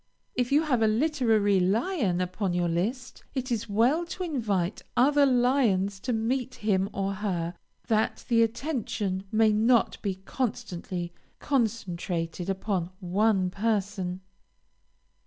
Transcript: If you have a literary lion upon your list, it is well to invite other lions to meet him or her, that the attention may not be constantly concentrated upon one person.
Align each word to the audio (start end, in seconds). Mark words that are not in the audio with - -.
If 0.33 0.51
you 0.51 0.63
have 0.63 0.81
a 0.81 0.87
literary 0.87 1.59
lion 1.59 2.21
upon 2.21 2.55
your 2.55 2.67
list, 2.67 3.23
it 3.35 3.51
is 3.51 3.69
well 3.69 4.03
to 4.07 4.23
invite 4.23 4.81
other 4.97 5.27
lions 5.27 5.99
to 5.99 6.11
meet 6.11 6.55
him 6.55 6.89
or 6.91 7.13
her, 7.13 7.53
that 7.87 8.25
the 8.27 8.41
attention 8.41 9.25
may 9.31 9.53
not 9.53 10.01
be 10.01 10.15
constantly 10.15 11.13
concentrated 11.39 12.49
upon 12.49 12.89
one 12.99 13.51
person. 13.51 14.21